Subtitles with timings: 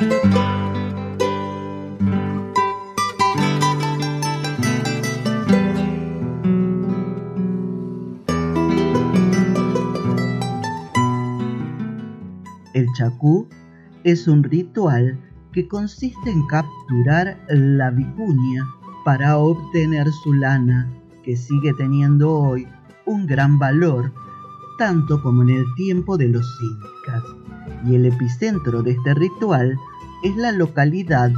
[0.00, 0.06] El
[12.94, 13.46] chacú
[14.02, 15.20] es un ritual
[15.52, 18.66] que consiste en capturar la vicuña
[19.04, 20.90] para obtener su lana,
[21.22, 22.66] que sigue teniendo hoy
[23.04, 24.14] un gran valor,
[24.78, 27.22] tanto como en el tiempo de los incas.
[27.86, 29.78] Y el epicentro de este ritual
[30.22, 31.30] es la localidad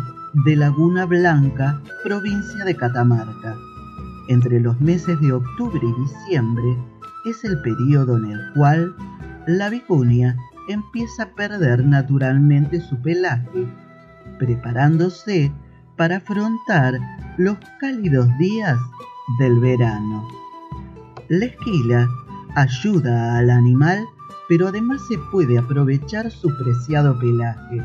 [0.44, 3.56] de Laguna Blanca, provincia de Catamarca.
[4.28, 6.76] Entre los meses de octubre y diciembre
[7.24, 8.94] es el periodo en el cual
[9.46, 10.36] la vicuña
[10.68, 13.66] empieza a perder naturalmente su pelaje,
[14.38, 15.52] preparándose
[15.96, 16.98] para afrontar
[17.36, 18.78] los cálidos días
[19.38, 20.26] del verano.
[21.28, 22.08] La esquila
[22.56, 24.04] ayuda al animal,
[24.48, 27.82] pero además se puede aprovechar su preciado pelaje,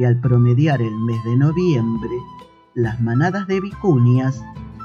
[0.00, 2.16] que al promediar el mes de noviembre,
[2.74, 4.42] las manadas de vicuñas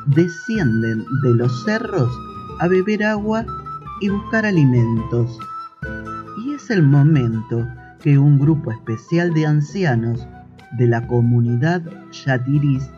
[0.08, 2.12] descienden de los cerros
[2.60, 3.46] a beber agua
[4.02, 5.40] y buscar alimentos
[6.56, 7.68] es el momento
[8.02, 10.26] que un grupo especial de ancianos
[10.78, 12.90] de la comunidad Yatiris,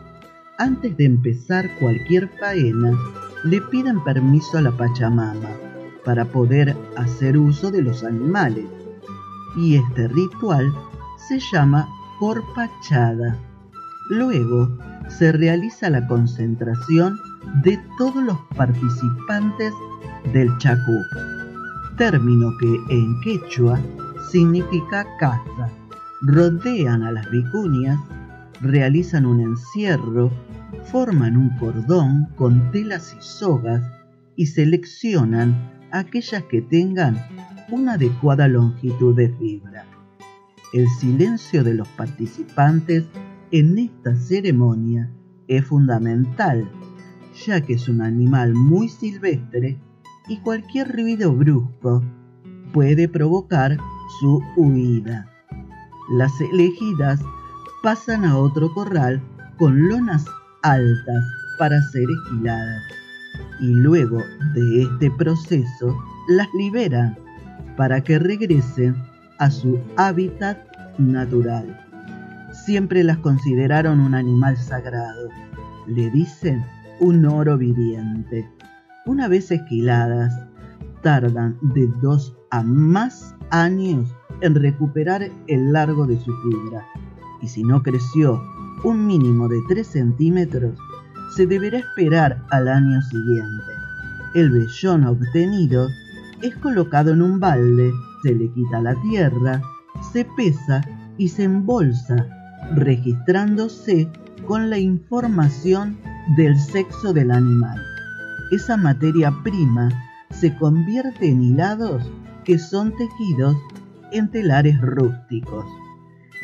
[0.58, 2.96] antes de empezar cualquier faena,
[3.44, 5.50] le piden permiso a la Pachamama
[6.04, 8.64] para poder hacer uso de los animales.
[9.56, 10.72] Y este ritual
[11.28, 13.36] se llama corpachada.
[14.10, 14.76] Luego
[15.08, 17.18] se realiza la concentración
[17.62, 19.72] de todos los participantes
[20.32, 20.92] del chacú
[21.98, 23.78] término que en quechua
[24.30, 25.68] significa caza.
[26.22, 27.98] Rodean a las vicuñas,
[28.60, 30.30] realizan un encierro,
[30.84, 33.82] forman un cordón con telas y sogas
[34.36, 35.56] y seleccionan
[35.90, 37.18] aquellas que tengan
[37.68, 39.84] una adecuada longitud de fibra.
[40.72, 43.04] El silencio de los participantes
[43.50, 45.10] en esta ceremonia
[45.46, 46.70] es fundamental,
[47.46, 49.80] ya que es un animal muy silvestre
[50.28, 52.04] y cualquier ruido brusco
[52.74, 53.78] puede provocar
[54.20, 55.26] su huida.
[56.10, 57.20] Las elegidas
[57.82, 59.22] pasan a otro corral
[59.56, 60.26] con lonas
[60.62, 61.24] altas
[61.58, 62.82] para ser esquiladas
[63.60, 64.18] y luego
[64.54, 65.96] de este proceso
[66.28, 67.16] las liberan
[67.76, 69.07] para que regresen
[69.38, 70.58] a su hábitat
[70.98, 71.84] natural.
[72.52, 75.28] Siempre las consideraron un animal sagrado,
[75.86, 76.64] le dicen
[77.00, 78.48] un oro viviente.
[79.06, 80.34] Una vez esquiladas,
[81.02, 86.84] tardan de dos a más años en recuperar el largo de su fibra.
[87.40, 88.42] Y si no creció
[88.84, 90.78] un mínimo de 3 centímetros,
[91.34, 93.72] se deberá esperar al año siguiente.
[94.34, 95.88] El vellón obtenido
[96.42, 99.60] es colocado en un balde, se le quita la tierra,
[100.12, 100.80] se pesa
[101.16, 102.26] y se embolsa,
[102.74, 104.10] registrándose
[104.46, 105.98] con la información
[106.36, 107.80] del sexo del animal.
[108.50, 109.88] Esa materia prima
[110.30, 112.02] se convierte en hilados
[112.44, 113.56] que son tejidos
[114.12, 115.66] en telares rústicos.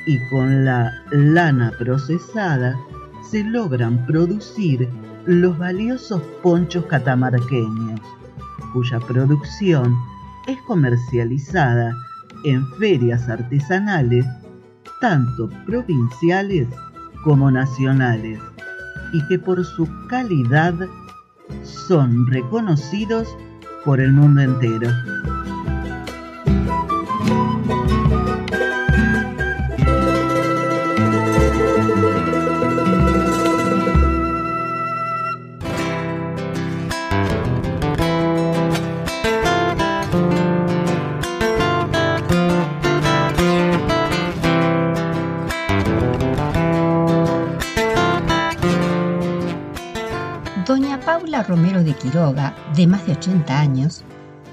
[0.06, 2.76] Y con la lana procesada
[3.30, 4.88] se logran producir
[5.24, 8.00] los valiosos ponchos catamarqueños,
[8.74, 9.96] cuya producción
[10.46, 11.94] es comercializada
[12.44, 14.26] en ferias artesanales,
[15.00, 16.68] tanto provinciales
[17.24, 18.38] como nacionales,
[19.12, 20.74] y que por su calidad
[21.62, 23.28] son reconocidos
[23.84, 24.90] por el mundo entero.
[52.76, 54.04] De más de 80 años,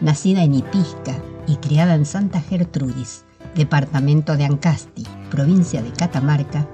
[0.01, 3.23] nacida en Ipisca y criada en Santa Gertrudis,
[3.53, 6.67] departamento de Ancasti, provincia de Catamarca,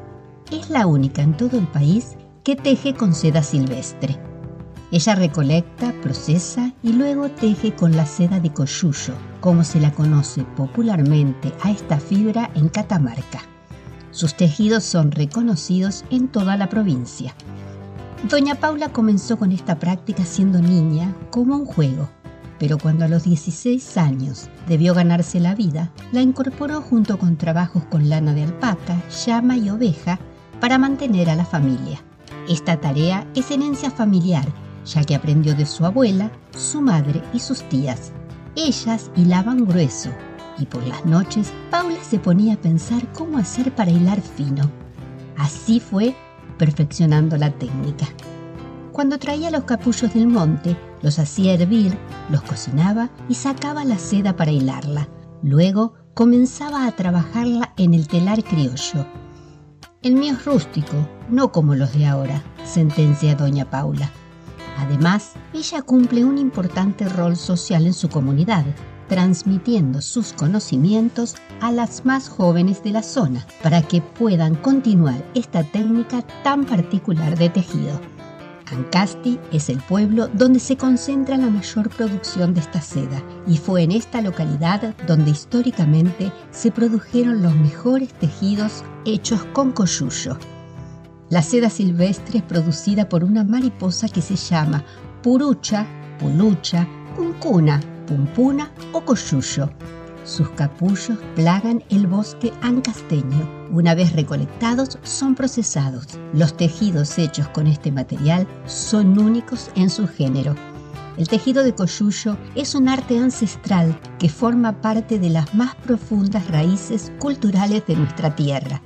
[0.49, 4.17] es la única en todo el país que teje con seda silvestre.
[4.89, 10.45] Ella recolecta, procesa y luego teje con la seda de coyuyo, como se la conoce
[10.55, 13.41] popularmente a esta fibra en Catamarca.
[14.11, 17.35] Sus tejidos son reconocidos en toda la provincia.
[18.23, 22.09] Doña Paula comenzó con esta práctica siendo niña como un juego,
[22.57, 27.83] pero cuando a los 16 años debió ganarse la vida, la incorporó junto con trabajos
[27.85, 30.19] con lana de alpaca, llama y oveja
[30.59, 32.01] para mantener a la familia.
[32.49, 34.47] Esta tarea es herencia familiar,
[34.83, 38.11] ya que aprendió de su abuela, su madre y sus tías.
[38.55, 40.09] Ellas hilaban grueso
[40.57, 44.71] y por las noches Paula se ponía a pensar cómo hacer para hilar fino.
[45.37, 46.15] Así fue
[46.57, 48.07] perfeccionando la técnica.
[48.91, 51.97] Cuando traía los capullos del monte, los hacía hervir,
[52.29, 55.07] los cocinaba y sacaba la seda para hilarla.
[55.43, 59.05] Luego comenzaba a trabajarla en el telar criollo.
[60.01, 60.95] El mío es rústico,
[61.29, 64.11] no como los de ahora, sentencia doña Paula.
[64.79, 68.65] Además, ella cumple un importante rol social en su comunidad,
[69.07, 75.63] transmitiendo sus conocimientos a las más jóvenes de la zona para que puedan continuar esta
[75.63, 77.99] técnica tan particular de tejido.
[78.71, 83.83] Ancasti es el pueblo donde se concentra la mayor producción de esta seda y fue
[83.83, 90.37] en esta localidad donde históricamente se produjeron los mejores tejidos hechos con coyuyo.
[91.29, 94.83] La seda silvestre es producida por una mariposa que se llama
[95.23, 95.85] purucha,
[96.19, 99.69] pulucha, cuncuna, pumpuna o coyuyo.
[100.23, 103.47] Sus capullos plagan el bosque ancasteño.
[103.71, 106.07] Una vez recolectados, son procesados.
[106.33, 110.55] Los tejidos hechos con este material son únicos en su género.
[111.17, 116.47] El tejido de coyuyo es un arte ancestral que forma parte de las más profundas
[116.49, 118.81] raíces culturales de nuestra tierra,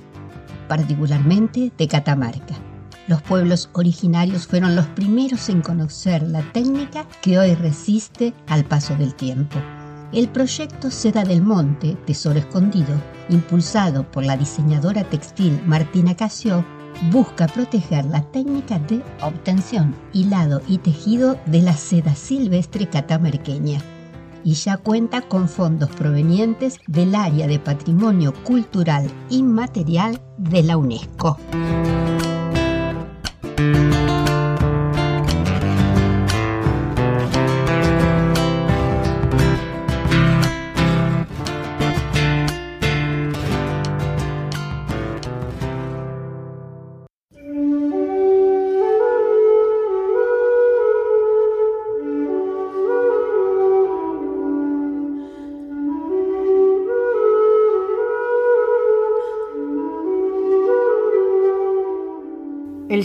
[0.68, 2.71] particularmente de Catamarca.
[3.08, 8.94] Los pueblos originarios fueron los primeros en conocer la técnica que hoy resiste al paso
[8.94, 9.58] del tiempo.
[10.12, 12.94] El proyecto Seda del Monte, Tesoro Escondido,
[13.28, 16.64] impulsado por la diseñadora textil Martina Casio,
[17.10, 23.80] busca proteger la técnica de obtención, hilado y tejido de la seda silvestre catamarqueña
[24.44, 31.38] y ya cuenta con fondos provenientes del área de patrimonio cultural inmaterial de la UNESCO.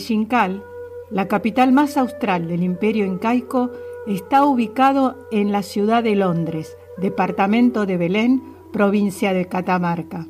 [0.08, 0.64] Xincal,
[1.12, 3.72] la capital más austral del imperio incaico,
[4.08, 10.26] está ubicado en la ciudad de Londres, departamento de Belén, provincia de Catamarca.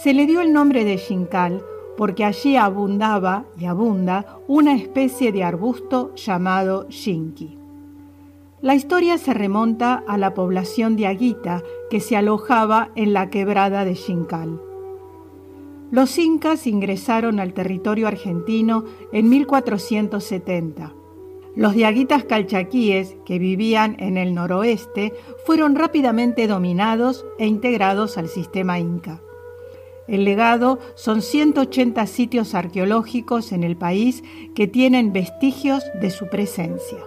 [0.00, 1.64] Se le dio el nombre de Xincal
[1.96, 7.58] porque allí abundaba y abunda una especie de arbusto llamado xinqui.
[8.60, 11.60] La historia se remonta a la población de Aguita
[11.90, 14.60] que se alojaba en la quebrada de Xincal.
[15.90, 20.94] Los incas ingresaron al territorio argentino en 1470.
[21.54, 25.14] Los diaguitas calchaquíes, que vivían en el noroeste,
[25.46, 29.22] fueron rápidamente dominados e integrados al sistema inca.
[30.08, 34.22] El legado son 180 sitios arqueológicos en el país
[34.54, 36.98] que tienen vestigios de su presencia.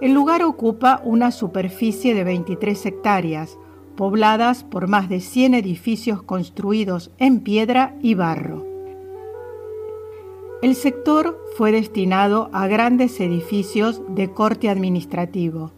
[0.00, 3.56] El lugar ocupa una superficie de 23 hectáreas,
[3.96, 8.66] pobladas por más de 100 edificios construidos en piedra y barro.
[10.62, 15.72] El sector fue destinado a grandes edificios de corte administrativo,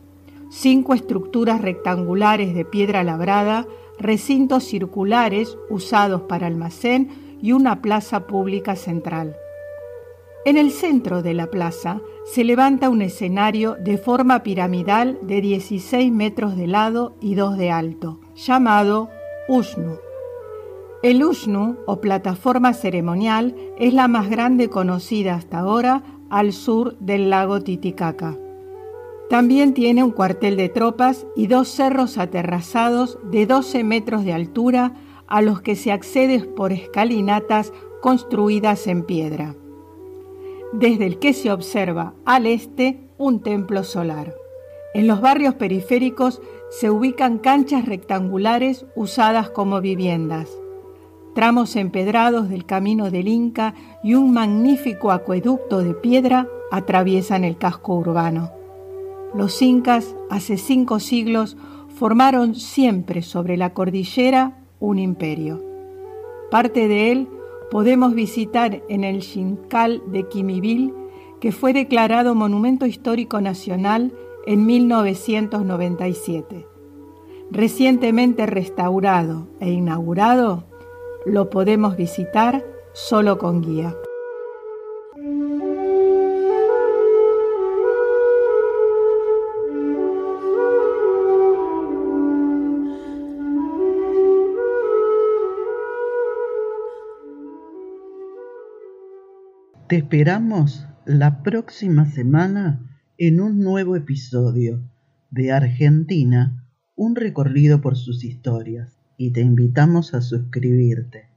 [0.50, 3.66] cinco estructuras rectangulares de piedra labrada,
[3.98, 7.08] recintos circulares usados para almacén
[7.40, 9.36] y una plaza pública central.
[10.46, 16.12] En el centro de la plaza se levanta un escenario de forma piramidal de 16
[16.12, 19.08] metros de lado y 2 de alto, llamado
[19.48, 19.96] Ushnu.
[21.02, 27.30] El Ushnu, o plataforma ceremonial, es la más grande conocida hasta ahora al sur del
[27.30, 28.36] lago Titicaca.
[29.30, 34.92] También tiene un cuartel de tropas y dos cerros aterrazados de 12 metros de altura
[35.26, 37.72] a los que se accede por escalinatas
[38.02, 39.54] construidas en piedra
[40.78, 44.34] desde el que se observa al este un templo solar.
[44.92, 46.40] En los barrios periféricos
[46.70, 50.48] se ubican canchas rectangulares usadas como viviendas.
[51.34, 57.94] Tramos empedrados del camino del Inca y un magnífico acueducto de piedra atraviesan el casco
[57.94, 58.50] urbano.
[59.34, 61.56] Los incas, hace cinco siglos,
[61.88, 65.62] formaron siempre sobre la cordillera un imperio.
[66.50, 67.28] Parte de él
[67.74, 70.94] podemos visitar en el Xincal de Quimivil,
[71.40, 74.12] que fue declarado Monumento Histórico Nacional
[74.46, 76.68] en 1997.
[77.50, 80.62] Recientemente restaurado e inaugurado,
[81.26, 83.96] lo podemos visitar solo con guía.
[99.94, 102.80] Te esperamos la próxima semana
[103.16, 104.82] en un nuevo episodio
[105.30, 111.28] de Argentina, un recorrido por sus historias y te invitamos a suscribirte.